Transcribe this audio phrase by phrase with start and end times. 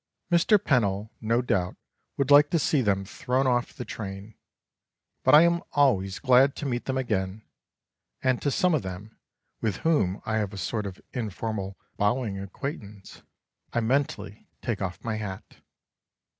[0.31, 0.57] Mr.
[0.57, 1.75] Pennell no doubt
[2.17, 4.33] would like to see them thrown off the train,
[5.23, 7.43] but I am always glad to meet them again,
[8.23, 9.19] and to some of them,
[9.61, 13.21] with whom I have a sort of informal bowing acquaintance,
[13.73, 15.57] I mentally take off my hat.